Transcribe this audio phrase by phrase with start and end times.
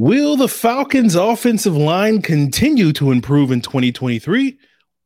[0.00, 4.56] Will the Falcons' offensive line continue to improve in 2023,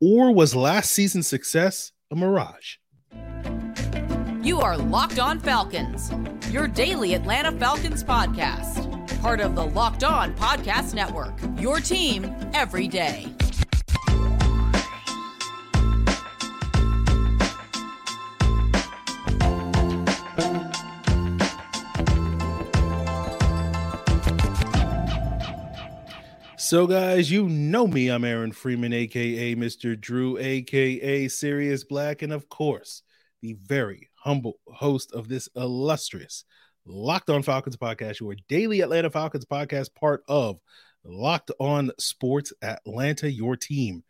[0.03, 2.77] or was last season's success a mirage?
[4.43, 6.13] You are Locked On Falcons,
[6.51, 8.87] your daily Atlanta Falcons podcast,
[9.23, 13.35] part of the Locked On Podcast Network, your team every day.
[26.73, 28.09] So, guys, you know me.
[28.09, 29.95] I'm Aaron Freeman, aka Mr.
[30.01, 33.03] Drew, aka Sirius Black, and of course,
[33.43, 36.45] the very humble host of this illustrious
[36.87, 40.61] Locked On Falcons podcast, your daily Atlanta Falcons podcast, part of
[41.05, 44.03] Locked On Sports Atlanta, your team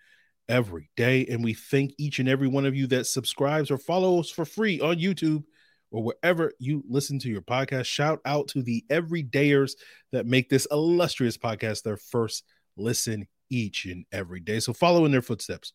[0.49, 1.27] every day.
[1.27, 4.80] And we thank each and every one of you that subscribes or follows for free
[4.80, 5.43] on YouTube
[5.92, 7.84] or wherever you listen to your podcast.
[7.84, 9.73] Shout out to the everydayers
[10.10, 12.45] that make this illustrious podcast their first
[12.77, 14.59] listen each and every day.
[14.59, 15.73] So follow in their footsteps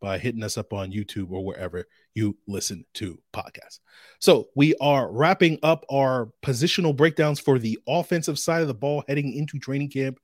[0.00, 3.80] by hitting us up on YouTube or wherever you listen to podcasts.
[4.18, 9.04] So we are wrapping up our positional breakdowns for the offensive side of the ball
[9.06, 10.18] heading into training camp.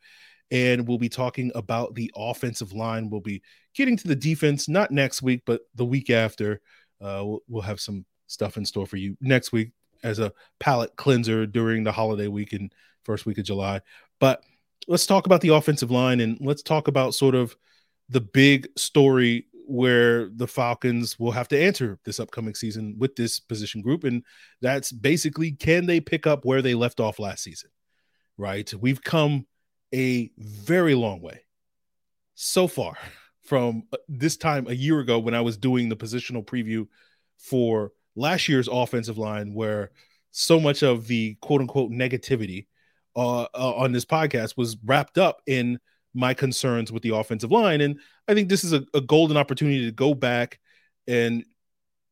[0.51, 3.11] And we'll be talking about the offensive line.
[3.11, 3.43] We'll be
[3.75, 6.61] getting to the defense, not next week, but the week after.
[7.01, 10.95] Uh, we'll, we'll have some stuff in store for you next week as a palate
[10.97, 12.73] cleanser during the holiday week and
[13.05, 13.81] first week of July.
[14.21, 14.43] But
[14.89, 17.57] let's talk about the offensive line and let's talk about sort of
[18.09, 23.41] the big story where the Falcons will have to answer this upcoming season with this
[23.41, 24.05] position group.
[24.05, 24.23] And
[24.61, 27.71] that's basically can they pick up where they left off last season?
[28.39, 28.73] Right.
[28.75, 29.47] We've come
[29.93, 31.41] a very long way
[32.35, 32.97] so far
[33.43, 36.87] from this time a year ago when I was doing the positional preview
[37.39, 39.91] for last year's offensive line, where
[40.33, 42.67] so much of the quote unquote negativity
[43.15, 45.79] uh, uh, on this podcast was wrapped up in
[46.13, 47.81] my concerns with the offensive line.
[47.81, 50.59] And I think this is a, a golden opportunity to go back
[51.07, 51.45] and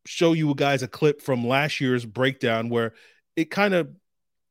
[0.06, 2.92] show you guys a clip from last year's breakdown where
[3.36, 3.88] it kind of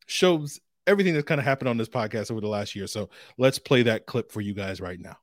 [0.08, 2.88] shows everything that's kind of happened on this podcast over the last year.
[2.88, 5.18] So let's play that clip for you guys right now.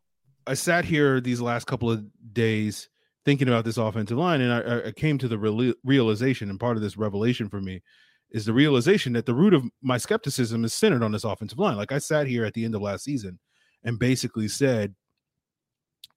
[0.46, 2.88] I sat here these last couple of days
[3.24, 6.76] thinking about this offensive line, and I, I came to the real, realization, and part
[6.76, 7.82] of this revelation for me
[8.30, 11.76] is the realization that the root of my skepticism is centered on this offensive line.
[11.76, 13.38] Like I sat here at the end of last season
[13.84, 14.94] and basically said,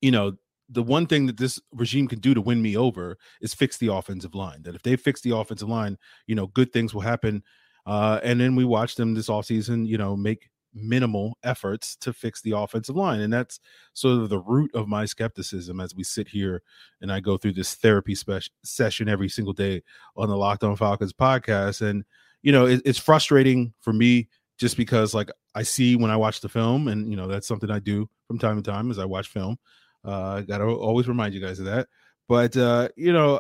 [0.02, 0.34] you know,
[0.70, 3.94] the one thing that this regime can do to win me over is fix the
[3.94, 4.62] offensive line.
[4.64, 5.98] That if they fix the offensive line,
[6.28, 7.44] you know, good things will happen.
[7.86, 12.42] Uh, and then we watched them this offseason, you know, make minimal efforts to fix
[12.42, 13.22] the offensive line.
[13.22, 13.60] And that's
[13.94, 16.62] sort of the root of my skepticism as we sit here
[17.02, 19.84] and I go through this therapy spe- session every single day
[20.16, 21.82] on the Locked On Falcons podcast.
[21.82, 22.04] And,
[22.42, 26.42] you know, it, it's frustrating for me just because, like, I see when I watch
[26.42, 29.06] the film, and, you know, that's something I do from time to time as I
[29.06, 29.58] watch film.
[30.06, 31.88] Uh, I got to always remind you guys of that.
[32.28, 33.40] But, uh, you know,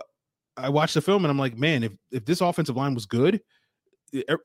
[0.57, 3.41] I watch the film and I'm like, man, if, if this offensive line was good,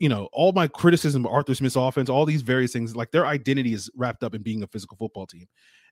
[0.00, 3.26] you know, all my criticism of Arthur Smith's offense, all these various things, like their
[3.26, 5.46] identity is wrapped up in being a physical football team.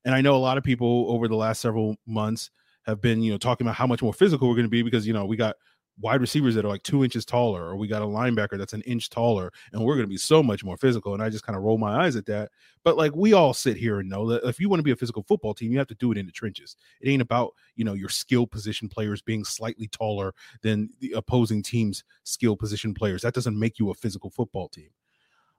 [0.04, 2.50] And I know a lot of people over the last several months
[2.86, 5.06] have been, you know, talking about how much more physical we're going to be because,
[5.06, 5.56] you know, we got
[5.98, 8.82] wide receivers that are like two inches taller, or we got a linebacker that's an
[8.82, 11.14] inch taller, and we're going to be so much more physical.
[11.14, 12.50] And I just kind of roll my eyes at that.
[12.84, 14.96] But like we all sit here and know that if you want to be a
[14.96, 16.76] physical football team, you have to do it in the trenches.
[17.00, 21.62] It ain't about you know your skill position players being slightly taller than the opposing
[21.62, 23.22] team's skill position players.
[23.22, 24.90] That doesn't make you a physical football team.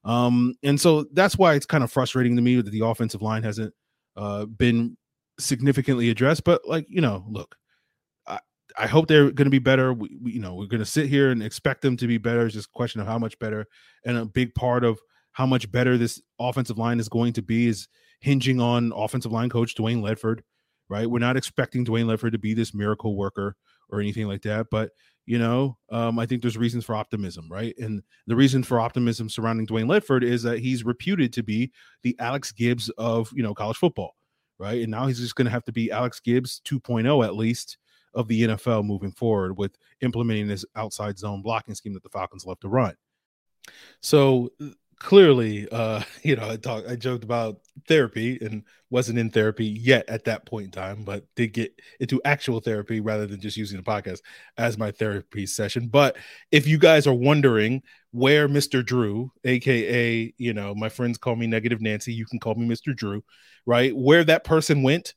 [0.03, 3.43] Um, and so that's why it's kind of frustrating to me that the offensive line
[3.43, 3.73] hasn't
[4.15, 4.95] uh, been
[5.39, 6.43] significantly addressed.
[6.43, 7.57] But like you know, look
[8.77, 9.93] I hope they're going to be better.
[9.93, 12.45] We, we, you know, we're going to sit here and expect them to be better.
[12.45, 13.65] It's just a question of how much better.
[14.05, 14.99] And a big part of
[15.31, 17.87] how much better this offensive line is going to be is
[18.19, 20.41] hinging on offensive line coach Dwayne Ledford.
[20.89, 23.57] Right, we're not expecting Dwayne Ledford to be this miracle worker
[23.89, 24.91] or anything like that, but
[25.25, 27.75] you know, um, I think there's reasons for optimism, right?
[27.77, 31.73] And the reason for optimism surrounding Dwayne Ledford is that he's reputed to be
[32.03, 34.15] the Alex Gibbs of you know college football,
[34.57, 34.81] right?
[34.81, 37.77] And now he's just going to have to be Alex Gibbs 2.0 at least
[38.17, 42.45] of the NFL moving forward with implementing this outside zone blocking scheme that the Falcons
[42.45, 42.95] love to run.
[44.01, 44.49] So
[44.99, 50.09] clearly, uh, you know, I talked, I joked about therapy and wasn't in therapy yet
[50.09, 53.77] at that point in time, but did get into actual therapy rather than just using
[53.77, 54.21] the podcast
[54.57, 55.87] as my therapy session.
[55.87, 56.17] But
[56.51, 58.83] if you guys are wondering where Mr.
[58.83, 62.95] Drew, aka, you know, my friends call me Negative Nancy, you can call me Mr.
[62.95, 63.23] Drew,
[63.65, 63.95] right?
[63.95, 65.13] Where that person went,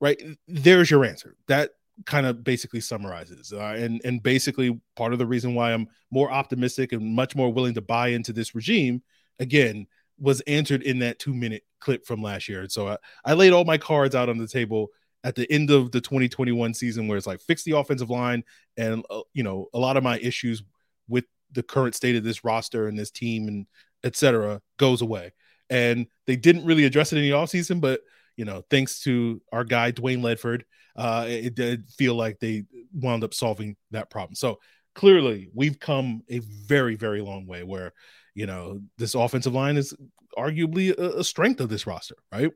[0.00, 0.22] right?
[0.46, 1.34] There's your answer.
[1.48, 1.70] That
[2.06, 6.30] kind of basically summarizes uh, and and basically part of the reason why i'm more
[6.30, 9.02] optimistic and much more willing to buy into this regime
[9.40, 9.86] again
[10.20, 12.62] was answered in that two minute clip from last year.
[12.62, 14.88] And so I, I laid all my cards out on the table
[15.24, 18.44] at the end of the 2021 season where it's like fix the offensive line
[18.76, 20.62] and uh, you know a lot of my issues
[21.08, 23.66] with the current state of this roster and this team and
[24.04, 25.32] etc goes away
[25.70, 28.00] and they didn't really address it in the offseason but
[28.36, 30.62] you know thanks to our guy dwayne ledford
[30.96, 34.34] uh it did feel like they wound up solving that problem.
[34.34, 34.58] So
[34.94, 37.92] clearly we've come a very very long way where
[38.34, 39.94] you know this offensive line is
[40.36, 42.52] arguably a, a strength of this roster right?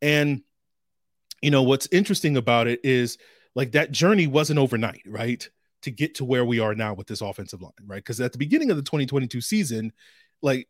[0.00, 0.42] And
[1.40, 3.18] you know what's interesting about it is
[3.54, 5.48] like that journey wasn't overnight right
[5.82, 7.96] to get to where we are now with this offensive line right?
[7.96, 9.92] Because at the beginning of the 2022 season
[10.42, 10.68] like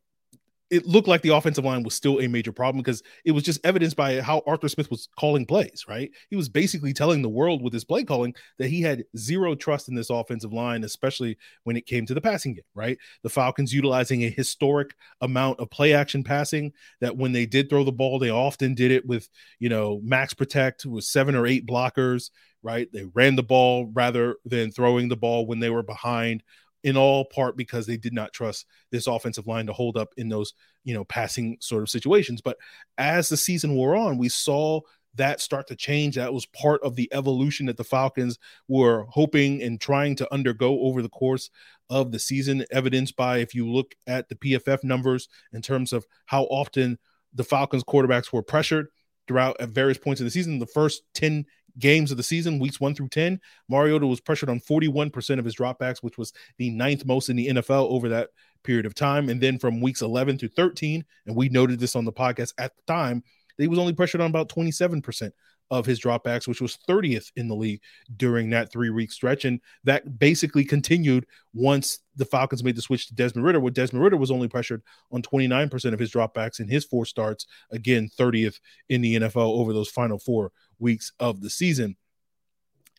[0.73, 3.61] it looked like the offensive line was still a major problem because it was just
[3.63, 6.11] evidenced by how Arthur Smith was calling plays, right?
[6.31, 9.91] He was basically telling the world with his play calling that he had zero trust
[9.91, 12.97] in this offensive line, especially when it came to the passing game, right?
[13.23, 16.73] The Falcons utilizing a historic amount of play action passing
[17.03, 19.29] that when they did throw the ball, they often did it with,
[19.59, 22.31] you know, max protect with seven or eight blockers,
[22.63, 22.91] right?
[22.93, 26.43] They ran the ball rather than throwing the ball when they were behind
[26.85, 30.29] in all part because they did not trust this offensive line to hold up in
[30.29, 32.41] those, you know, passing sort of situations.
[32.41, 32.57] But
[32.99, 34.81] as the season wore on, we saw
[35.15, 36.17] that start to change.
[36.17, 38.39] That was part of the evolution that the Falcons
[38.69, 41.51] were hoping and trying to undergo over the course
[41.91, 46.07] of the season, evidenced by if you look at the PFF numbers in terms of
[46.27, 46.99] how often
[47.35, 48.89] the Falcons quarterbacks were pressured
[49.29, 50.59] throughout at various points in the season.
[50.59, 51.45] The first 10
[51.79, 55.57] games of the season, weeks one through 10, Mariota was pressured on 41% of his
[55.57, 58.31] dropbacks, which was the ninth most in the NFL over that
[58.63, 59.29] period of time.
[59.29, 62.77] And then from weeks 11 to 13, and we noted this on the podcast at
[62.77, 63.23] the time,
[63.59, 65.33] he was only pressured on about 27%
[65.73, 67.81] of his dropbacks, which was 30th in the league
[68.19, 69.47] during that three week stretch.
[69.47, 74.05] And that basically continued once the Falcons made the switch to Desmond Ridder, where Desmond
[74.05, 78.61] Ridder was only pressured on 29% of his dropbacks in his four starts, again, 30th
[78.91, 80.53] in the NFL over those final four
[80.83, 81.97] weeks of the season.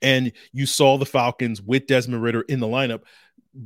[0.02, 3.04] And you saw the Falcons with Desmond Ridder in the lineup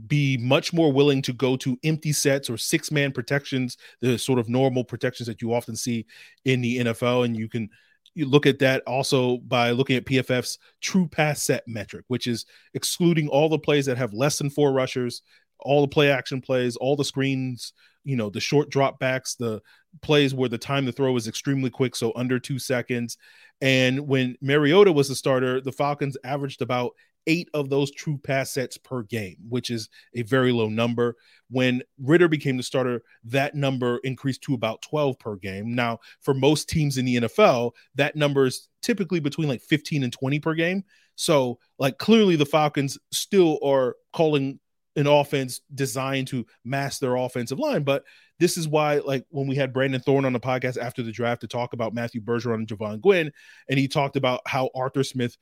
[0.08, 4.40] be much more willing to go to empty sets or six man protections, the sort
[4.40, 6.06] of normal protections that you often see
[6.46, 7.26] in the NFL.
[7.26, 7.70] And you can
[8.14, 12.46] you look at that also by looking at PFF's true pass set metric, which is
[12.74, 15.22] excluding all the plays that have less than four rushers,
[15.60, 17.74] all the play action plays, all the screens,
[18.04, 19.62] you know, the short drop backs, the
[20.02, 23.18] plays where the time to throw is extremely quick, so under two seconds.
[23.62, 26.92] And when Mariota was the starter, the Falcons averaged about
[27.28, 31.16] eight of those true pass sets per game, which is a very low number.
[31.50, 35.76] When Ridder became the starter, that number increased to about 12 per game.
[35.76, 40.14] Now, for most teams in the NFL, that number is typically between like 15 and
[40.14, 40.84] 20 per game.
[41.16, 44.60] So, like, clearly the Falcons still are calling
[44.98, 47.84] an offense designed to mask their offensive line.
[47.84, 48.04] But
[48.40, 51.42] this is why, like, when we had Brandon Thorn on the podcast after the draft
[51.42, 53.32] to talk about Matthew Bergeron and Jovaughn Gwyn,
[53.70, 55.38] and he talked about how Arthur Smith's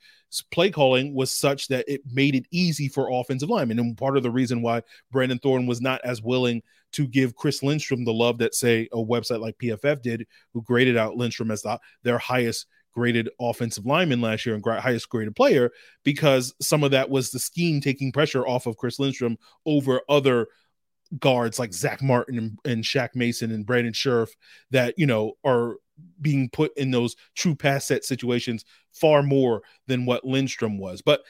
[0.52, 3.78] play calling was such that it made it easy for offensive linemen.
[3.78, 6.62] And part of the reason why Brandon Thorn was not as willing
[6.92, 10.96] to give Chris Lindstrom the love that, say, a website like PFF did, who graded
[10.96, 15.70] out Lindstrom as the, their highest graded offensive lineman last year and highest graded player
[16.02, 20.48] because some of that was the scheme taking pressure off of Chris Lindstrom over other
[21.20, 24.30] guards like Zack Martin and, and Shaq Mason and Brandon Scherff
[24.70, 25.76] that you know are
[26.22, 31.02] being put in those true pass set situations far more than what Lindstrom was.
[31.02, 31.22] But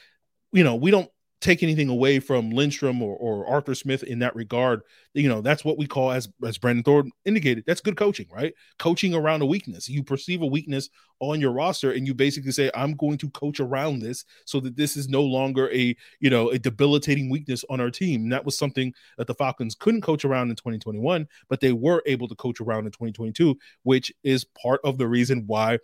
[0.53, 4.35] you know, we don't take anything away from Lindstrom or, or Arthur Smith in that
[4.35, 4.81] regard.
[5.13, 8.53] You know, that's what we call, as as Brandon Thorn indicated, that's good coaching, right?
[8.79, 9.87] Coaching around a weakness.
[9.87, 10.89] You perceive a weakness
[11.19, 14.75] on your roster, and you basically say, "I'm going to coach around this so that
[14.75, 18.45] this is no longer a you know a debilitating weakness on our team." And that
[18.45, 22.35] was something that the Falcons couldn't coach around in 2021, but they were able to
[22.35, 25.79] coach around in 2022, which is part of the reason why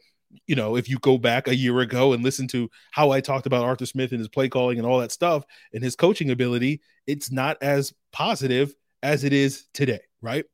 [0.48, 3.46] you know, if you go back a year ago and listen to how I talked
[3.46, 6.82] about Arthur Smith and his play calling and all that stuff and his coaching ability,
[7.08, 10.46] it's not as positive as it is today, right?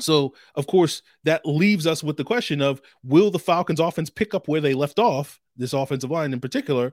[0.00, 4.34] So, of course, that leaves us with the question of will the Falcons offense pick
[4.34, 6.92] up where they left off, this offensive line in particular,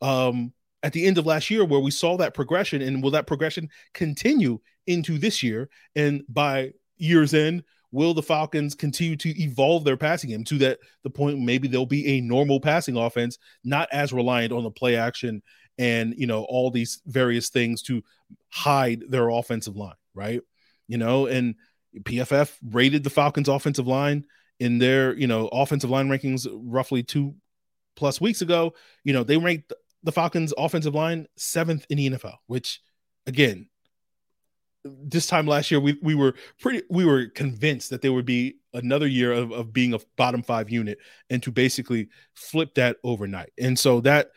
[0.00, 0.52] um,
[0.82, 3.68] at the end of last year, where we saw that progression, and will that progression
[3.92, 5.68] continue into this year?
[5.94, 10.78] And by year's end, will the Falcons continue to evolve their passing game to that
[11.02, 14.96] the point maybe they'll be a normal passing offense, not as reliant on the play
[14.96, 15.42] action
[15.78, 18.02] and you know all these various things to
[18.50, 20.40] hide their offensive line, right?
[20.86, 21.54] You know, and
[21.98, 24.24] PFF rated the Falcons offensive line
[24.60, 27.34] in their, you know, offensive line rankings roughly two
[27.96, 28.74] plus weeks ago.
[29.04, 32.80] You know, they ranked the Falcons offensive line seventh in the NFL, which
[33.26, 33.69] again,
[34.84, 38.56] this time last year we we were pretty we were convinced that there would be
[38.72, 43.50] another year of, of being a bottom five unit and to basically flip that overnight.
[43.58, 44.30] And so that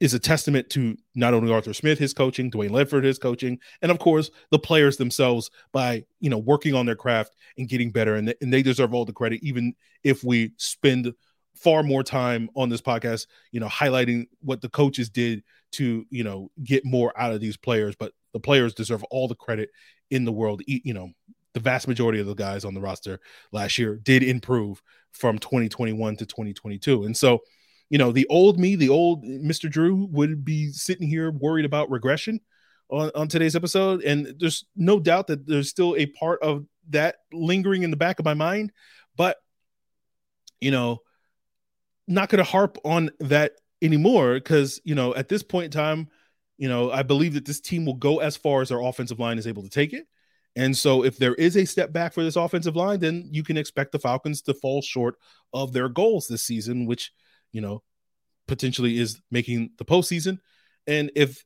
[0.00, 3.90] is a testament to not only Arthur Smith, his coaching, Dwayne Ledford, his coaching, and
[3.90, 8.14] of course the players themselves by you know working on their craft and getting better.
[8.14, 11.12] And, and they deserve all the credit, even if we spend
[11.54, 16.24] far more time on this podcast, you know, highlighting what the coaches did to you
[16.24, 17.94] know get more out of these players.
[17.96, 19.70] But the players deserve all the credit
[20.10, 20.62] in the world.
[20.66, 21.10] You know,
[21.54, 23.20] the vast majority of the guys on the roster
[23.52, 27.40] last year did improve from 2021 to 2022, and so
[27.90, 29.70] you know, the old me, the old Mr.
[29.70, 32.40] Drew would be sitting here worried about regression
[32.90, 34.02] on, on today's episode.
[34.02, 38.18] And there's no doubt that there's still a part of that lingering in the back
[38.18, 38.72] of my mind.
[39.16, 39.38] But,
[40.60, 40.98] you know,
[42.06, 46.08] not going to harp on that anymore because, you know, at this point in time,
[46.58, 49.38] you know, I believe that this team will go as far as their offensive line
[49.38, 50.06] is able to take it.
[50.56, 53.56] And so, if there is a step back for this offensive line, then you can
[53.56, 55.16] expect the Falcons to fall short
[55.52, 57.12] of their goals this season, which
[57.52, 57.82] you know,
[58.46, 60.38] potentially is making the postseason.
[60.86, 61.44] And if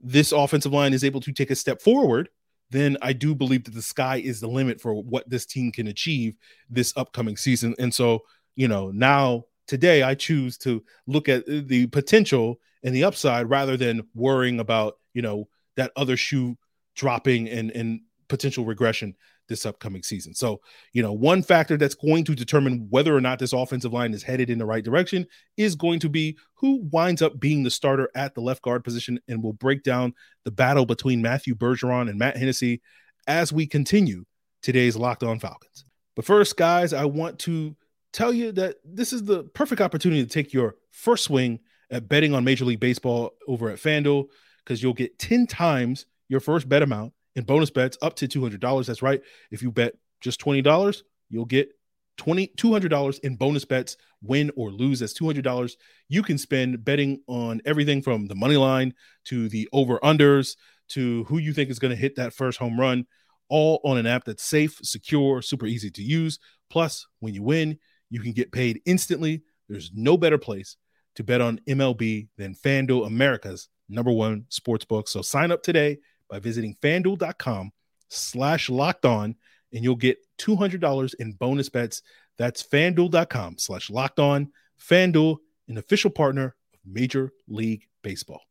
[0.00, 2.28] this offensive line is able to take a step forward,
[2.70, 5.86] then I do believe that the sky is the limit for what this team can
[5.88, 6.36] achieve
[6.68, 7.74] this upcoming season.
[7.78, 8.20] And so,
[8.56, 13.76] you know, now today I choose to look at the potential and the upside rather
[13.76, 16.56] than worrying about, you know, that other shoe
[16.94, 19.14] dropping and and potential regression
[19.48, 20.34] this upcoming season.
[20.34, 20.60] So,
[20.92, 24.22] you know, one factor that's going to determine whether or not this offensive line is
[24.22, 25.26] headed in the right direction
[25.56, 29.20] is going to be who winds up being the starter at the left guard position.
[29.28, 30.14] And we'll break down
[30.44, 32.80] the battle between Matthew Bergeron and Matt Hennessy
[33.26, 34.24] as we continue
[34.62, 35.84] today's Locked On Falcons.
[36.16, 37.76] But first, guys, I want to
[38.12, 41.60] tell you that this is the perfect opportunity to take your first swing
[41.94, 44.26] at betting on Major League Baseball over at FanDuel
[44.64, 48.86] because you'll get 10 times your first bet amount in bonus bets up to $200.
[48.86, 49.22] That's right.
[49.52, 51.70] If you bet just $20, you'll get
[52.16, 55.00] 20 $200 in bonus bets, win or lose.
[55.00, 55.76] That's $200
[56.08, 58.92] you can spend betting on everything from the money line
[59.26, 60.56] to the over unders
[60.88, 63.06] to who you think is going to hit that first home run,
[63.48, 66.40] all on an app that's safe, secure, super easy to use.
[66.70, 67.78] Plus, when you win,
[68.10, 69.42] you can get paid instantly.
[69.68, 70.76] There's no better place
[71.16, 75.08] to bet on MLB than FanDuel, America's number one sports book.
[75.08, 77.72] So sign up today by visiting fanduel.com
[78.08, 79.36] slash locked on
[79.72, 82.02] and you'll get $200 in bonus bets.
[82.38, 84.52] That's fanduel.com slash locked on.
[84.80, 88.42] Fanduel, an official partner of Major League Baseball.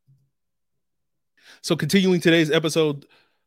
[1.62, 3.06] So, continuing today's episode,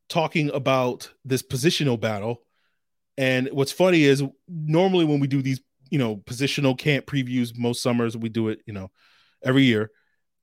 [0.09, 2.43] talking about this positional battle.
[3.19, 7.83] And what's funny is normally when we do these, you know, positional camp previews, most
[7.83, 8.91] summers we do it, you know,
[9.45, 9.91] every year.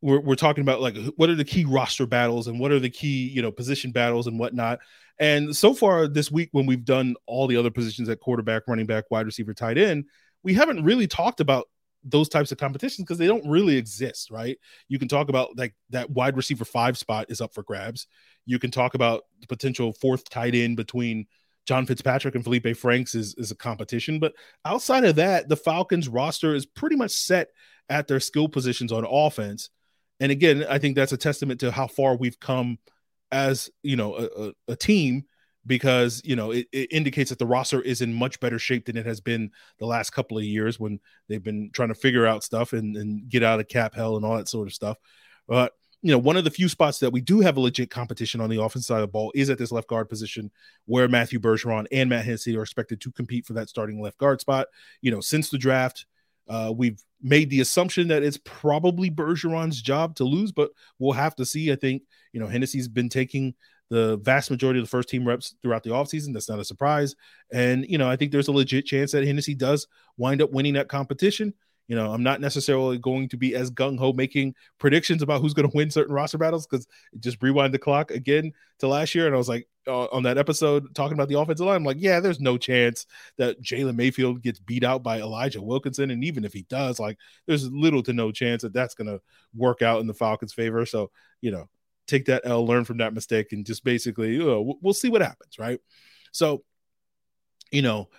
[0.01, 2.89] We're, we're talking about like what are the key roster battles and what are the
[2.89, 4.79] key you know position battles and whatnot.
[5.19, 8.85] And so far this week when we've done all the other positions at quarterback running
[8.85, 10.05] back wide receiver tight end
[10.43, 11.69] we haven't really talked about
[12.03, 14.57] those types of competitions because they don't really exist right?
[14.89, 18.07] You can talk about like that wide receiver five spot is up for grabs.
[18.45, 21.27] You can talk about the potential fourth tight end between
[21.65, 24.19] John Fitzpatrick and Felipe Franks is, is a competition.
[24.19, 24.33] But
[24.65, 27.49] outside of that, the Falcons roster is pretty much set
[27.89, 29.69] at their skill positions on offense.
[30.19, 32.77] And again, I think that's a testament to how far we've come
[33.31, 35.23] as you know a, a, a team
[35.65, 38.95] because you know it, it, indicates that the roster is in much better shape than
[38.95, 42.43] it has been the last couple of years when they've been trying to figure out
[42.43, 44.97] stuff and, and get out of cap hell and all that sort of stuff.
[45.47, 45.73] But
[46.03, 48.49] you know, one of the few spots that we do have a legit competition on
[48.49, 50.51] the offense side of the ball is at this left guard position
[50.85, 54.41] where Matthew Bergeron and Matt Hennessy are expected to compete for that starting left guard
[54.41, 54.67] spot.
[55.01, 56.05] You know, since the draft,
[56.49, 61.37] uh, we've made the assumption that it's probably Bergeron's job to lose, but we'll have
[61.37, 61.71] to see.
[61.71, 63.53] I think, you know, Hennessy's been taking
[63.89, 66.33] the vast majority of the first team reps throughout the offseason.
[66.33, 67.15] That's not a surprise.
[67.53, 70.73] And, you know, I think there's a legit chance that Hennessy does wind up winning
[70.73, 71.53] that competition.
[71.87, 75.53] You know, I'm not necessarily going to be as gung ho making predictions about who's
[75.53, 76.87] going to win certain roster battles because
[77.19, 79.25] just rewind the clock again to last year.
[79.25, 81.97] And I was like, uh, on that episode talking about the offensive line, I'm like,
[81.99, 83.05] yeah, there's no chance
[83.37, 86.09] that Jalen Mayfield gets beat out by Elijah Wilkinson.
[86.09, 89.19] And even if he does, like, there's little to no chance that that's going to
[89.53, 90.85] work out in the Falcons' favor.
[90.85, 91.11] So,
[91.41, 91.67] you know,
[92.07, 95.21] take that L, learn from that mistake, and just basically, you know, we'll see what
[95.21, 95.59] happens.
[95.59, 95.81] Right.
[96.31, 96.63] So,
[97.71, 98.09] you know,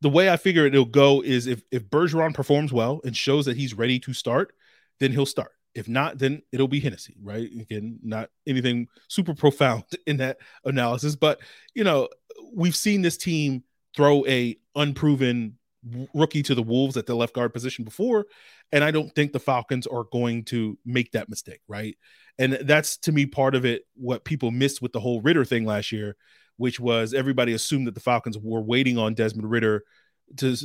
[0.00, 3.56] the way I figure it'll go is if if Bergeron performs well and shows that
[3.56, 4.52] he's ready to start,
[5.00, 5.52] then he'll start.
[5.74, 7.48] If not, then it'll be Hennessy, right?
[7.60, 11.40] Again, not anything super profound in that analysis, but
[11.74, 12.08] you know,
[12.54, 13.64] we've seen this team
[13.96, 15.58] throw a unproven
[16.14, 18.26] rookie to the Wolves at the left guard position before,
[18.72, 21.96] and I don't think the Falcons are going to make that mistake, right?
[22.38, 23.82] And that's to me part of it.
[23.94, 26.16] What people missed with the whole Ridder thing last year
[26.58, 29.84] which was everybody assumed that the Falcons were waiting on Desmond Ridder
[30.36, 30.56] to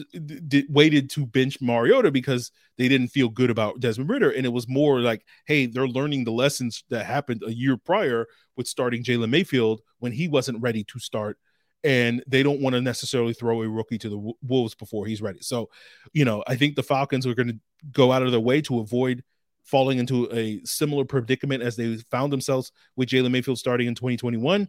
[0.48, 4.52] d- waited to bench Mariota because they didn't feel good about Desmond Ridder, and it
[4.52, 9.04] was more like, hey, they're learning the lessons that happened a year prior with starting
[9.04, 11.38] Jalen Mayfield when he wasn't ready to start,
[11.84, 15.40] and they don't want to necessarily throw a rookie to the wolves before he's ready.
[15.42, 15.70] So,
[16.12, 17.60] you know, I think the Falcons are going to
[17.92, 19.24] go out of their way to avoid
[19.64, 24.68] falling into a similar predicament as they found themselves with Jalen Mayfield starting in 2021.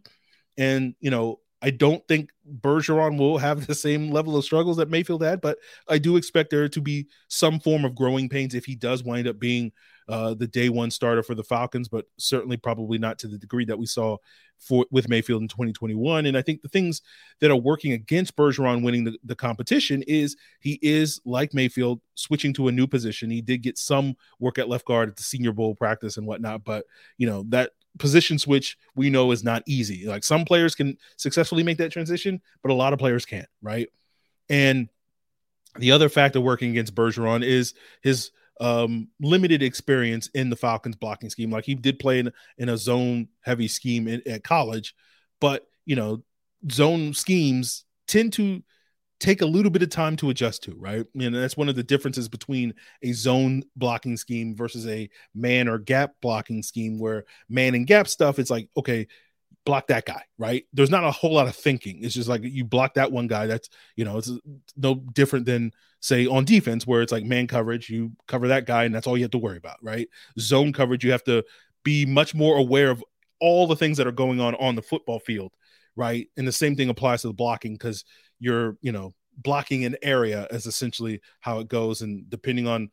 [0.57, 2.31] And, you know, I don't think
[2.61, 5.59] Bergeron will have the same level of struggles that Mayfield had, but
[5.89, 9.27] I do expect there to be some form of growing pains if he does wind
[9.27, 9.73] up being
[10.07, 13.65] uh, the day one starter for the Falcons, but certainly probably not to the degree
[13.65, 14.19] that we saw
[14.59, 16.27] for with Mayfield in 2021.
[16.27, 17.01] And I think the things
[17.41, 22.53] that are working against Bergeron winning the, the competition is he is like Mayfield switching
[22.55, 23.31] to a new position.
[23.31, 26.65] He did get some work at left guard at the Senior Bowl practice and whatnot,
[26.65, 26.85] but
[27.17, 30.07] you know that position switch we know is not easy.
[30.07, 33.89] Like some players can successfully make that transition, but a lot of players can't, right?
[34.49, 34.89] And
[35.77, 41.31] the other factor working against Bergeron is his um, limited experience in the Falcons blocking
[41.31, 41.51] scheme.
[41.51, 44.95] Like he did play in, in a zone heavy scheme in, at college,
[45.41, 46.23] but you know,
[46.71, 48.63] zone schemes tend to
[49.21, 51.05] take a little bit of time to adjust to, right?
[51.19, 55.79] And that's one of the differences between a zone blocking scheme versus a man or
[55.79, 59.07] gap blocking scheme, where man and gap stuff, it's like, okay,
[59.65, 60.67] block that guy, right?
[60.73, 62.03] There's not a whole lot of thinking.
[62.03, 63.47] It's just like you block that one guy.
[63.47, 64.31] That's, you know, it's
[64.77, 68.85] no different than, say, on defense, where it's like man coverage, you cover that guy,
[68.85, 70.09] and that's all you have to worry about, right?
[70.39, 71.45] Zone coverage, you have to
[71.83, 73.03] be much more aware of
[73.41, 75.53] all the things that are going on on the football field,
[75.97, 76.29] right?
[76.37, 78.05] And the same thing applies to the blocking because
[78.39, 82.03] you're, you know, blocking an area is essentially how it goes.
[82.03, 82.91] And depending on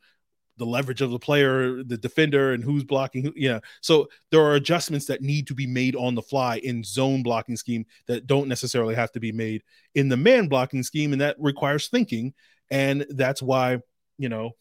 [0.58, 3.32] the leverage of the player, the defender, and who's blocking.
[3.36, 3.60] yeah.
[3.80, 7.56] So there are adjustments that need to be made on the fly in zone blocking
[7.56, 9.62] scheme that don't necessarily have to be made
[9.94, 11.12] in the man blocking scheme.
[11.12, 12.34] And that requires thinking.
[12.70, 13.78] And that's why,
[14.18, 14.52] you know,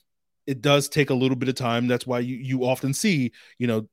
[0.47, 1.87] it does take a little bit of time.
[1.87, 3.87] That's why you, you often see, you know,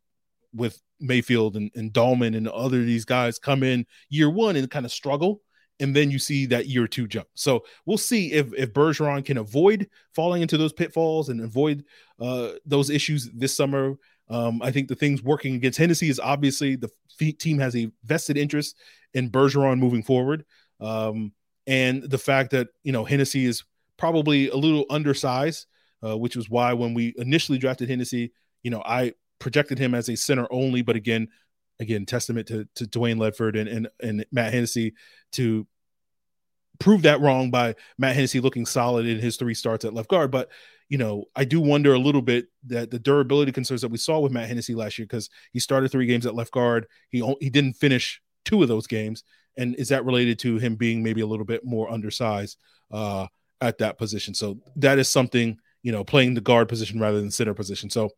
[0.55, 4.87] with Mayfield and, and Dalman and other these guys come in year one and kind
[4.87, 5.43] of struggle
[5.81, 7.29] and then you see that year two jump.
[7.35, 11.85] So we'll see if if Bergeron can avoid falling into those pitfalls and avoid
[12.21, 13.95] uh, those issues this summer.
[14.29, 16.91] Um, I think the things working against Hennessy is obviously the
[17.39, 18.77] team has a vested interest
[19.15, 20.45] in Bergeron moving forward,
[20.81, 21.33] um,
[21.67, 23.65] and the fact that you know Hennessy is
[23.97, 25.67] probably a little undersized,
[26.05, 30.09] uh, which was why when we initially drafted Hennessy, you know I projected him as
[30.09, 31.29] a center only, but again
[31.81, 34.95] again, testament to, to Dwayne Ledford and, and, and Matt Hennessy
[35.33, 35.67] to
[36.79, 40.31] prove that wrong by Matt Hennessy looking solid in his three starts at left guard.
[40.31, 40.49] But,
[40.89, 44.21] you know, I do wonder a little bit that the durability concerns that we saw
[44.21, 46.87] with Matt Hennessy last year, because he started three games at left guard.
[47.11, 49.25] He, he didn't finish two of those games.
[49.57, 52.59] And is that related to him being maybe a little bit more undersized
[52.93, 53.27] uh,
[53.61, 54.33] at that position?
[54.33, 57.91] So that is something, you know, playing the guard position rather than center position.
[57.91, 58.11] So,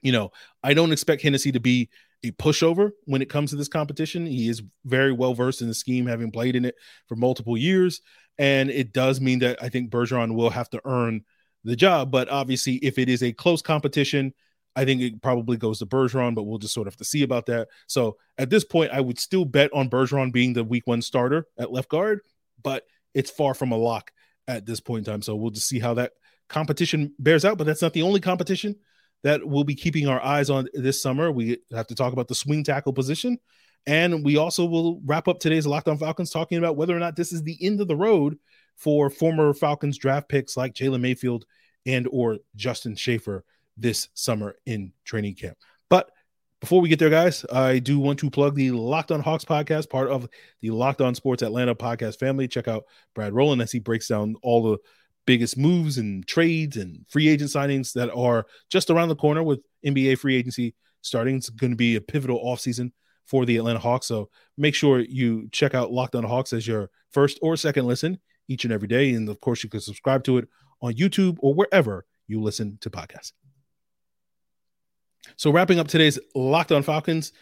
[0.00, 0.32] you know,
[0.64, 1.90] I don't expect Hennessy to be
[2.24, 4.26] a pushover when it comes to this competition.
[4.26, 6.74] He is very well versed in the scheme, having played in it
[7.08, 8.00] for multiple years.
[8.38, 11.22] And it does mean that I think Bergeron will have to earn
[11.64, 12.10] the job.
[12.10, 14.34] But obviously, if it is a close competition,
[14.74, 17.22] I think it probably goes to Bergeron, but we'll just sort of have to see
[17.22, 17.68] about that.
[17.86, 21.46] So at this point, I would still bet on Bergeron being the week one starter
[21.58, 22.20] at left guard,
[22.62, 24.12] but it's far from a lock
[24.48, 25.22] at this point in time.
[25.22, 26.12] So we'll just see how that
[26.48, 27.58] competition bears out.
[27.58, 28.76] But that's not the only competition
[29.22, 31.30] that we'll be keeping our eyes on this summer.
[31.30, 33.38] We have to talk about the swing tackle position.
[33.86, 37.16] And we also will wrap up today's Locked On Falcons talking about whether or not
[37.16, 38.38] this is the end of the road
[38.76, 41.46] for former Falcons draft picks like Jalen Mayfield
[41.86, 43.44] and or Justin Shaffer
[43.76, 45.56] this summer in training camp.
[45.88, 46.10] But
[46.60, 49.90] before we get there, guys, I do want to plug the Locked On Hawks podcast,
[49.90, 50.28] part of
[50.60, 52.46] the Locked On Sports Atlanta podcast family.
[52.46, 54.78] Check out Brad Rowland as he breaks down all the
[55.26, 59.60] biggest moves and trades and free agent signings that are just around the corner with
[59.86, 61.36] NBA free agency starting.
[61.36, 62.92] It's going to be a pivotal offseason
[63.26, 64.06] for the Atlanta Hawks.
[64.06, 68.18] So make sure you check out Locked On Hawks as your first or second listen
[68.48, 69.14] each and every day.
[69.14, 70.48] And of course, you can subscribe to it
[70.80, 73.32] on YouTube or wherever you listen to podcasts.
[75.36, 77.32] So wrapping up today's Locked On Falcons,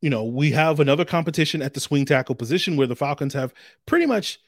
[0.00, 3.52] you know, we have another competition at the swing tackle position where the Falcons have
[3.86, 4.38] pretty much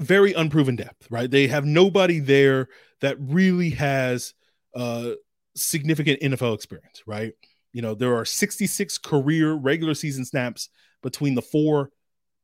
[0.00, 1.30] very unproven depth, right?
[1.30, 2.68] They have nobody there
[3.00, 4.34] that really has
[4.74, 5.10] uh,
[5.56, 7.32] significant NFL experience, right?
[7.72, 10.68] You know, there are 66 career regular season snaps
[11.02, 11.90] between the four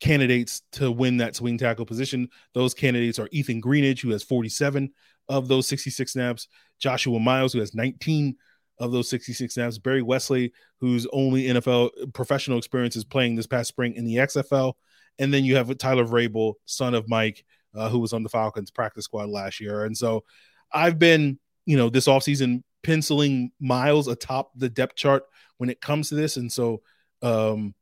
[0.01, 2.29] candidates to win that swing tackle position.
[2.55, 4.91] Those candidates are Ethan Greenidge, who has 47
[5.29, 6.49] of those 66 snaps,
[6.79, 8.37] Joshua Miles, who has 19
[8.81, 9.79] of those 66 snaps.
[9.79, 14.75] Barry Wesley, whose only NFL professional experience is playing this past spring in the XFL.
[15.19, 18.71] And then you have Tyler Vrabel, son of Mike, uh, who was on the Falcons
[18.71, 19.85] practice squad last year.
[19.85, 20.25] And so
[20.73, 25.25] I've been, you know, this offseason penciling Miles atop the depth chart
[25.59, 26.37] when it comes to this.
[26.37, 26.83] And so,
[27.23, 27.75] um,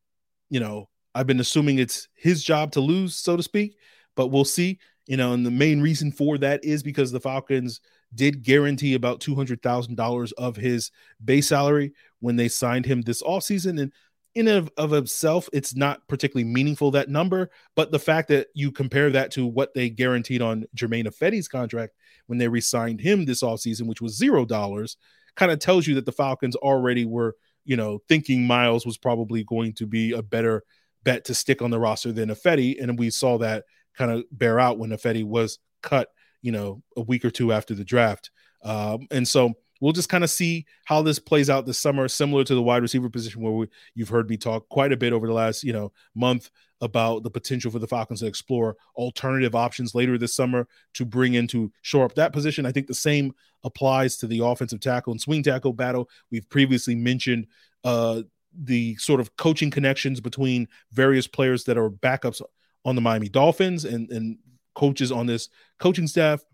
[0.50, 3.76] you know, I've been assuming it's his job to lose, so to speak,
[4.14, 4.78] but we'll see.
[5.06, 7.80] You know, and the main reason for that is because the Falcons
[8.14, 10.90] did guarantee about $200,000 of his
[11.24, 13.80] base salary when they signed him this offseason.
[13.80, 13.92] And
[14.36, 17.50] in of, of itself, it's not particularly meaningful, that number.
[17.74, 21.94] But the fact that you compare that to what they guaranteed on Germain Ifedi's contract
[22.26, 24.96] when they re signed him this offseason, which was $0,
[25.36, 29.42] kind of tells you that the Falcons already were, you know, thinking Miles was probably
[29.42, 30.62] going to be a better
[31.02, 32.80] bet to stick on the roster than Ifedi.
[32.80, 33.64] And we saw that
[33.96, 36.08] kind of bear out when Ifedi was cut,
[36.42, 38.30] you know, a week or two after the draft.
[38.62, 42.44] Um, and so we'll just kind of see how this plays out this summer, similar
[42.44, 45.26] to the wide receiver position where we, you've heard me talk quite a bit over
[45.26, 49.94] the last, you know, month about the potential for the Falcons to explore alternative options
[49.94, 52.66] later this summer to bring in to shore up that position.
[52.66, 53.32] I think the same
[53.64, 56.08] applies to the offensive tackle and swing tackle battle.
[56.30, 57.46] We've previously mentioned
[57.84, 58.22] uh,
[58.54, 62.42] the sort of coaching connections between various players that are backups
[62.84, 64.38] on the Miami Dolphins and, and
[64.74, 66.44] coaches on this coaching staff.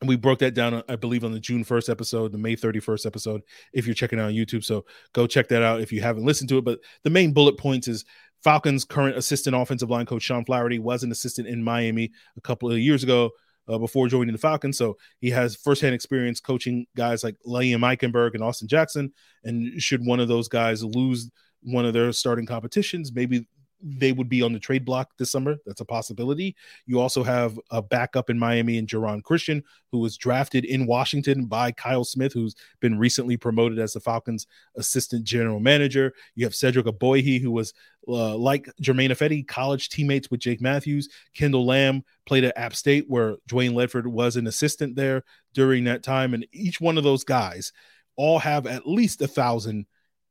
[0.00, 3.04] And we broke that down, I believe, on the June 1st episode, the May 31st
[3.04, 4.64] episode, if you're checking out on YouTube.
[4.64, 6.64] So go check that out if you haven't listened to it.
[6.64, 8.04] But the main bullet points is
[8.44, 12.70] Falcons' current assistant offensive line coach, Sean Flaherty, was an assistant in Miami a couple
[12.70, 13.30] of years ago
[13.68, 14.78] uh, before joining the Falcons.
[14.78, 19.12] So he has firsthand experience coaching guys like Liam Eichenberg and Austin Jackson.
[19.44, 21.30] And should one of those guys lose
[21.62, 23.46] one of their starting competitions, maybe
[23.80, 25.56] they would be on the trade block this summer.
[25.64, 26.56] That's a possibility.
[26.86, 29.62] You also have a backup in Miami and Geron Christian,
[29.92, 34.46] who was drafted in Washington by Kyle Smith, who's been recently promoted as the Falcons'
[34.76, 36.12] assistant general manager.
[36.34, 37.72] You have Cedric Ogbuehi, who was
[38.08, 41.08] uh, like Germain Ifedi, college teammates with Jake Matthews.
[41.34, 46.02] Kendall Lamm played at App State, where Dwayne Ledford was an assistant there during that
[46.02, 46.34] time.
[46.34, 47.72] And each one of those guys
[48.16, 49.86] all have at least a thousand,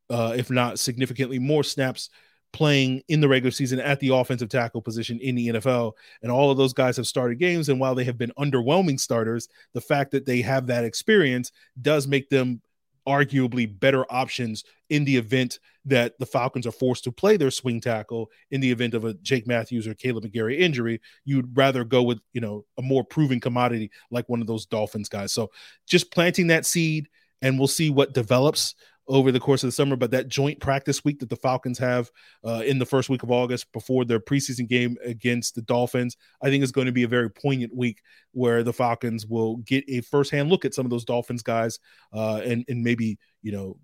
[0.10, 2.10] uh, if not significantly more snaps
[2.58, 5.92] playing in the regular season at the offensive tackle position in the NFL.
[6.24, 7.70] And all of those guys have started games.
[7.70, 12.08] And while they have been underwhelming starters, the fact that they have that experience does
[12.08, 12.60] make them
[13.08, 17.80] arguably better options in the event that the Falcons are forced to play their swing
[17.80, 21.00] tackle in the event of a Jake Matthews or Kaleb McGary injury.
[21.26, 25.10] You'd rather go with, you know, a more proven commodity like one of those Dolphins
[25.10, 25.32] guys.
[25.32, 25.52] So
[25.86, 27.08] just planting that seed
[27.44, 28.74] and we'll see what develops
[29.08, 29.96] over the course of the summer.
[29.96, 32.12] But that joint practice week that the Falcons have
[32.46, 36.50] uh, in the first week of August before their preseason game against the Dolphins, I
[36.50, 40.02] think is going to be a very poignant week where the Falcons will get a
[40.02, 41.80] firsthand look at some of those Dolphins guys
[42.14, 43.78] uh, and and maybe you know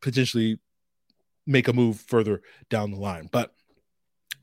[0.00, 0.58] potentially
[1.46, 3.28] make a move further down the line.
[3.30, 3.54] But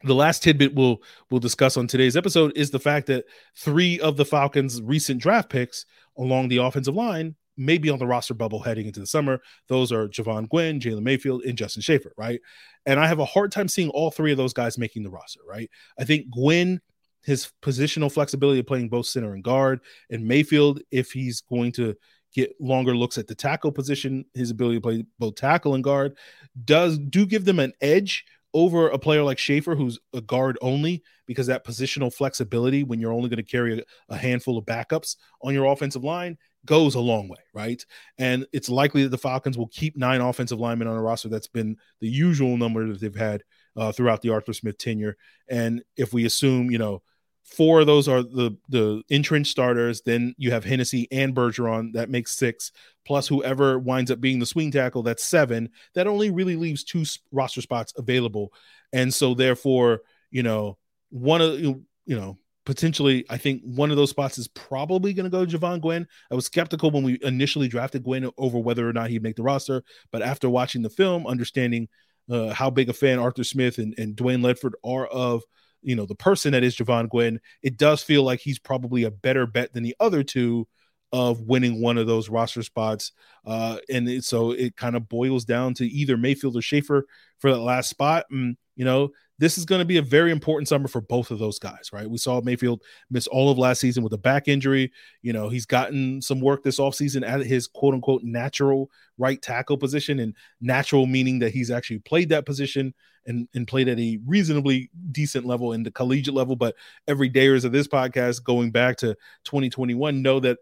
[0.04, 3.26] the last tidbit we'll we'll discuss on today's episode is the fact that
[3.56, 5.86] three of the Falcons' recent draft picks
[6.18, 9.40] along the offensive line maybe on the roster bubble heading into the summer.
[9.68, 12.42] Those are Jovaughn Gwyn, Jalen Mayfield, and Justin Shaffer, right?
[12.86, 15.42] And I have a hard time seeing all three of those guys making the roster,
[15.48, 15.70] right?
[16.00, 16.82] I think Gwyn,
[17.24, 21.96] his positional flexibility of playing both center and guard, and Mayfield, if he's going to
[22.34, 26.18] get longer looks at the tackle position, his ability to play both tackle and guard,
[26.66, 31.04] does do give them an edge over a player like Schaefer, who's a guard only,
[31.26, 35.16] because that positional flexibility when you're only going to carry a, a handful of backups
[35.42, 37.84] on your offensive line goes a long way, right?
[38.18, 41.30] And it's likely that the Falcons will keep nine offensive linemen on a roster.
[41.30, 43.44] That's been the usual number that they've had
[43.76, 45.18] uh, throughout the Arthur Smith tenure.
[45.50, 47.02] And if we assume, you know,
[47.44, 51.94] four of those are the the entrenched starters, then you have Hennessy and Bergeron.
[51.94, 52.72] That makes six.
[53.06, 55.70] Plus whoever winds up being the swing tackle, that's seven.
[55.96, 58.54] That only really leaves two roster spots available.
[58.94, 60.78] And so therefore, you know,
[61.10, 65.30] one of you know potentially, I think one of those spots is probably going to
[65.30, 66.08] go Jovaughn Gwyn.
[66.32, 69.44] I was skeptical when we initially drafted Gwyn over whether or not he'd make the
[69.44, 71.88] roster, but after watching the film, understanding
[72.30, 75.44] uh, how big a fan Arthur Smith and, and Dwayne Ledford are of
[75.82, 79.12] you know the person that is Jovaughn Gwyn, it does feel like he's probably a
[79.12, 80.68] better bet than the other two
[81.12, 83.12] of winning one of those roster spots.
[83.46, 87.06] Uh, and it, so it kind of boils down to either Mayfield or Shaffer
[87.40, 88.26] for that last spot.
[88.32, 89.10] And, you know,
[89.42, 92.08] this is going to be a very important summer for both of those guys, right?
[92.08, 94.92] We saw Mayfield miss all of last season with a back injury.
[95.24, 99.80] You know, he's gotten some work this offseason at his quote unquote natural right tackle
[99.80, 102.94] position, and natural meaning that he's actually played that position
[103.26, 106.56] and, and played at a reasonably decent level in the collegiate level.
[106.56, 106.76] But
[107.08, 110.60] every dayers of this podcast going back to 2021 know that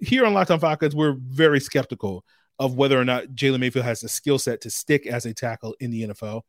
[0.00, 2.24] here on Locked On Falcons, we're very skeptical
[2.58, 5.76] of whether or not Jalen Mayfield has the skill set to stick as a tackle
[5.78, 6.42] in the NFL.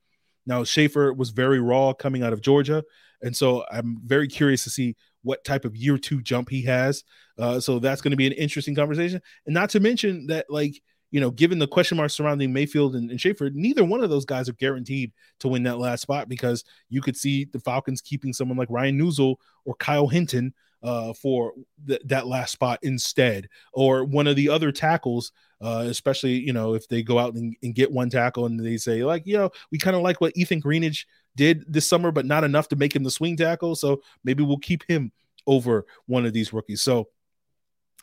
[0.48, 2.84] Now, Shaffer was very raw coming out of Georgia.
[3.22, 7.04] And so I'm very curious to see what type of year two jump he has.
[7.38, 9.22] Uh, so that's going to be an interesting conversation.
[9.46, 10.82] And not to mention that, like,
[11.12, 14.26] you know, given the question marks surrounding Mayfield and, and Shaffer, neither one of those
[14.26, 18.34] guys are guaranteed to win that last spot because you could see the Falcons keeping
[18.34, 21.54] someone like Ryan Neuzil or Kyle Hinton uh, for
[21.88, 25.32] th- that last spot instead, or one of the other tackles,
[25.62, 28.78] uh, especially you know if they go out and, and, get one tackle and they
[28.78, 32.26] say like you know we kind of like what Ethan Greenidge did this summer, but
[32.26, 35.12] not enough to make him the swing tackle, so maybe we'll keep him
[35.46, 36.82] over one of these rookies.
[36.82, 37.10] So.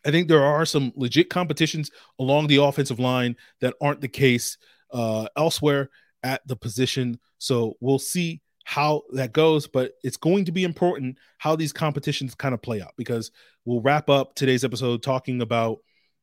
[0.06, 4.58] I think there are some legit competitions along the offensive line that aren't the case
[4.92, 5.88] uh, elsewhere
[6.22, 7.18] at the position.
[7.38, 12.34] So we'll see how that goes, but it's going to be important how these competitions
[12.34, 13.30] kind of play out because
[13.64, 15.78] we'll wrap up today's episode talking about,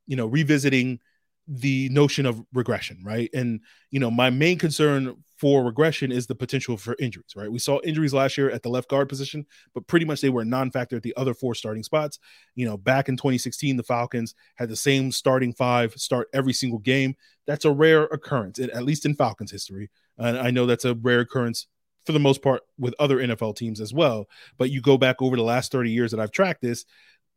[0.08, 1.00] you know, revisiting
[1.48, 3.30] the notion of regression, right?
[3.34, 7.52] And, you know, my main concern for regression is the potential for injuries, right?
[7.52, 10.44] We saw injuries last year at the left guard position, but pretty much they were
[10.44, 12.20] a non factor at the other four starting spots.
[12.54, 16.80] You know, back in 2016, the Falcons had the same starting five start every single
[16.80, 17.16] game.
[17.48, 19.90] That's a rare occurrence, at least in Falcons history.
[20.20, 21.66] And I know that's a rare occurrence
[22.06, 24.28] for the most part with other NFL teams as well.
[24.58, 26.86] But you go back over the last 30 years that I've tracked this,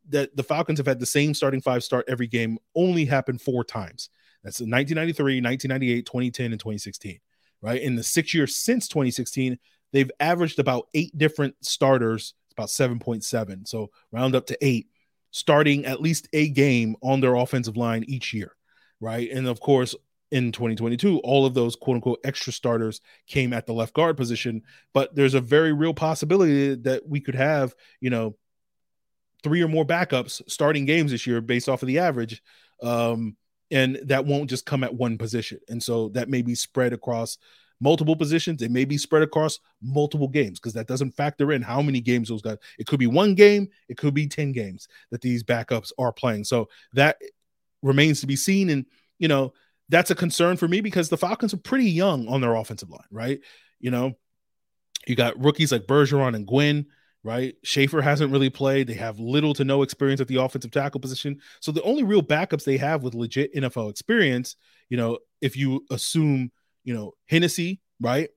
[0.09, 3.63] that the Falcons have had the same starting five start every game only happened four
[3.63, 4.09] times.
[4.43, 7.19] That's 1993, 1998, 2010, and 2016.
[7.61, 7.81] Right.
[7.81, 9.57] In the six years since 2016,
[9.91, 13.67] they've averaged about eight different starters, about 7.7.
[13.67, 14.87] So round up to eight,
[15.31, 18.51] starting at least a game on their offensive line each year.
[19.01, 19.31] Right.
[19.31, 19.95] And of course,
[20.31, 24.61] in 2022, all of those quote unquote extra starters came at the left guard position.
[24.93, 28.35] But there's a very real possibility that we could have, you know,
[29.45, 32.41] three or more backups starting games this year based off of the average.
[32.81, 33.37] Um,
[33.69, 35.59] and that won't just come at one position.
[35.69, 37.37] And so that may be spread across
[37.79, 38.63] multiple positions.
[38.63, 42.29] It may be spread across multiple games because that doesn't factor in how many games
[42.29, 42.57] those guys.
[42.79, 46.45] It could be one game, it could be 10 games that these backups are playing.
[46.45, 47.17] So that
[47.83, 48.71] remains to be seen.
[48.71, 48.87] And,
[49.19, 49.53] you know,
[49.89, 53.01] that's a concern for me because the Falcons are pretty young on their offensive line,
[53.11, 53.41] right?
[53.79, 54.15] You know,
[55.05, 56.87] you got rookies like Bergeron and Gwyn,
[57.25, 57.55] right?
[57.63, 58.85] Shaffer hasn't really played.
[58.85, 61.41] They have little to no experience at the offensive tackle position.
[61.59, 64.55] So the only real backups they have with legit NFL experience,
[64.89, 66.51] you know, if you assume,
[66.83, 68.29] you know, Hennessy, right?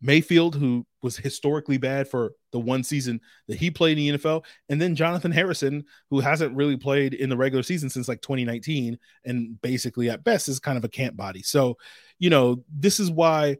[0.00, 4.44] Mayfield, who was historically bad for the one season that he played in the NFL,
[4.70, 8.98] and then Jonathan Harrison, who hasn't really played in the regular season since like 2019,
[9.26, 11.42] and basically at best is kind of a camp body.
[11.42, 11.76] So,
[12.18, 13.58] you know, this is why,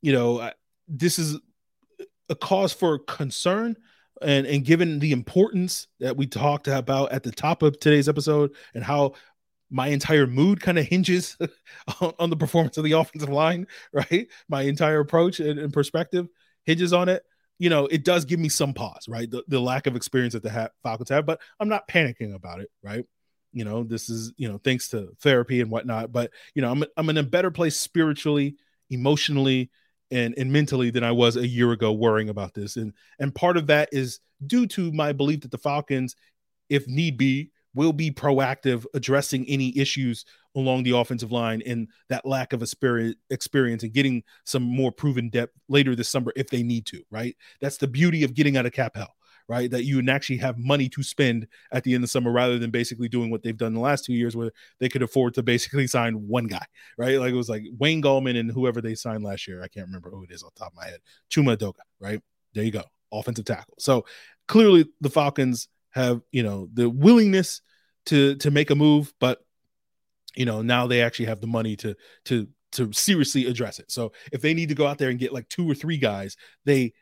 [0.00, 0.50] you know,
[0.88, 1.38] this is
[2.28, 3.76] a cause for concern.
[4.20, 8.50] And, and given the importance that we talked about at the top of today's episode
[8.74, 9.14] and how
[9.70, 11.36] my entire mood kind of hinges
[12.00, 14.28] on, on, the performance of the offensive line, right?
[14.48, 16.28] My entire approach and, and, perspective
[16.64, 17.22] hinges on it.
[17.58, 19.30] You know, it does give me some pause, right?
[19.30, 22.60] The, the lack of experience that the ha- Falcons have, but I'm not panicking about
[22.60, 23.04] it, right?
[23.52, 26.84] You know, this is, you know, thanks to therapy and whatnot, but, you know, I'm,
[26.96, 28.56] I'm in a better place spiritually,
[28.90, 29.70] emotionally,
[30.10, 32.76] and, and mentally than I was a year ago worrying about this.
[32.76, 36.16] And, and part of that is due to my belief that the Falcons,
[36.68, 40.24] if need be, will be proactive addressing any issues
[40.56, 45.52] along the offensive line and that lack of experience and getting some more proven depth
[45.68, 47.36] later this summer if they need to, right?
[47.60, 49.14] That's the beauty of getting out of cap hell,
[49.48, 49.70] right?
[49.70, 52.58] That you can actually have money to spend at the end of the summer rather
[52.58, 55.42] than basically doing what they've done the last two years where they could afford to
[55.42, 56.64] basically sign one guy,
[56.98, 57.18] right?
[57.18, 59.62] Like it was like Wayne Gallman and whoever they signed last year.
[59.62, 61.00] I can't remember who it is off top of my head.
[61.30, 62.20] Chuma Edoga, right?
[62.54, 62.84] There you go.
[63.10, 63.74] Offensive tackle.
[63.78, 64.04] So
[64.46, 67.62] clearly the Falcons have you know the willingness
[68.06, 69.44] to to make a move, but
[70.36, 71.94] you know now they actually have the money to
[72.26, 73.90] to to seriously address it.
[73.90, 76.36] So if they need to go out there and get like two or three guys,
[76.64, 76.92] they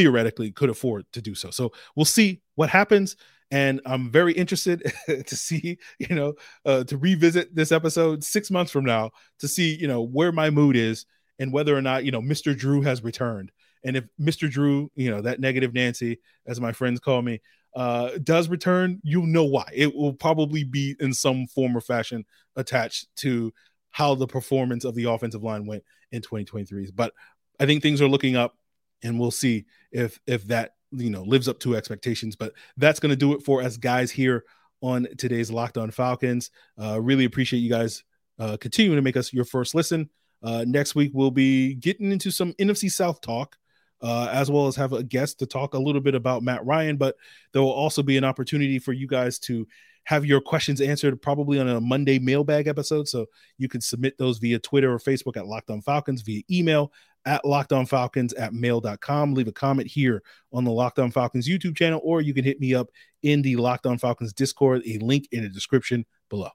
[0.00, 1.50] theoretically could afford to do so.
[1.50, 3.16] So we'll see what happens.
[3.50, 6.32] And I'm very interested to see, you know,
[6.64, 9.10] uh, to revisit this episode six months from now
[9.40, 11.04] to see, you know, where my mood is
[11.38, 12.56] and whether or not, you know, Mr.
[12.56, 13.52] Drew has returned.
[13.84, 14.50] And if Mr.
[14.50, 17.42] Drew, you know, that negative Nancy, as my friends call me,
[17.76, 19.68] uh, does return, you'll know why.
[19.74, 22.24] It will probably be in some form or fashion
[22.56, 23.52] attached to
[23.90, 26.90] how the performance of the offensive line went in 2023.
[26.94, 27.12] But
[27.60, 28.56] I think things are looking up,
[29.02, 32.36] and we'll see if if that you know lives up to expectations.
[32.36, 34.44] But that's going to do it for us guys here
[34.80, 36.50] on today's Locked On Falcons.
[36.80, 38.04] Uh, really appreciate you guys
[38.38, 40.08] uh, continuing to make us your first listen.
[40.42, 43.56] Uh, next week we'll be getting into some NFC South talk
[44.02, 46.96] uh, as well as have a guest to talk a little bit about Matt Ryan.
[46.96, 47.16] But
[47.52, 49.66] there will also be an opportunity for you guys to
[50.04, 53.06] have your questions answered probably on a Monday mailbag episode.
[53.06, 53.26] So
[53.58, 56.92] you can submit those via Twitter or Facebook at Locked On Falcons, via email
[57.26, 59.34] at Locked On Falcons at mail.com.
[59.34, 62.60] Leave a comment here on the Locked On Falcons YouTube channel, or you can hit
[62.60, 62.88] me up
[63.22, 66.50] in the Locked On Falcons Discord, a link in the description below.